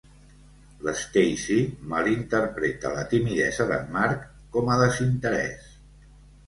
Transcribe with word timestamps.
L'Stacy 0.87 1.57
malinterpreta 1.93 2.95
la 2.97 3.05
timidesa 3.13 3.69
d'en 3.75 3.87
Mark 4.01 4.27
com 4.59 4.75
a 4.75 4.81
desinterès. 4.85 5.75